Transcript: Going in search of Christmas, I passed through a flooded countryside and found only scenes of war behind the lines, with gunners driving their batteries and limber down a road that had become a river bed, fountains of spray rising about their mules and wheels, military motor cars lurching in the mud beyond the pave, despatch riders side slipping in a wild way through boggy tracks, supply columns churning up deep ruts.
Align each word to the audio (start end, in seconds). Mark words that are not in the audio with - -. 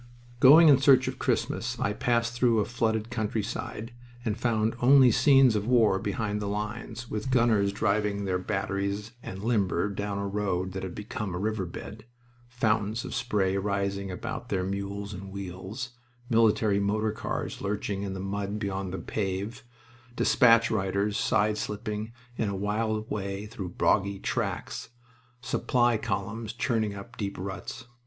Going 0.39 0.67
in 0.67 0.79
search 0.79 1.07
of 1.07 1.19
Christmas, 1.19 1.79
I 1.79 1.93
passed 1.93 2.33
through 2.33 2.57
a 2.57 2.65
flooded 2.65 3.11
countryside 3.11 3.93
and 4.25 4.35
found 4.35 4.73
only 4.79 5.11
scenes 5.11 5.55
of 5.55 5.67
war 5.67 5.99
behind 5.99 6.41
the 6.41 6.47
lines, 6.47 7.07
with 7.07 7.29
gunners 7.29 7.71
driving 7.71 8.25
their 8.25 8.39
batteries 8.39 9.11
and 9.21 9.43
limber 9.43 9.89
down 9.89 10.17
a 10.17 10.27
road 10.27 10.71
that 10.71 10.81
had 10.81 10.95
become 10.95 11.35
a 11.35 11.37
river 11.37 11.67
bed, 11.67 12.05
fountains 12.49 13.05
of 13.05 13.13
spray 13.13 13.57
rising 13.57 14.09
about 14.09 14.49
their 14.49 14.63
mules 14.63 15.13
and 15.13 15.31
wheels, 15.31 15.91
military 16.31 16.79
motor 16.79 17.11
cars 17.11 17.61
lurching 17.61 18.01
in 18.01 18.13
the 18.15 18.19
mud 18.19 18.57
beyond 18.57 18.91
the 18.91 18.97
pave, 18.97 19.63
despatch 20.15 20.71
riders 20.71 21.15
side 21.15 21.59
slipping 21.59 22.11
in 22.37 22.49
a 22.49 22.55
wild 22.55 23.05
way 23.11 23.45
through 23.45 23.69
boggy 23.69 24.17
tracks, 24.17 24.89
supply 25.41 25.95
columns 25.95 26.53
churning 26.53 26.95
up 26.95 27.17
deep 27.17 27.37
ruts. 27.37 27.85